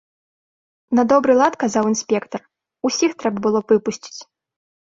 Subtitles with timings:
[0.99, 2.41] На добры лад, казаў інспектар,
[2.91, 4.19] усіх трэба было б выпусціць.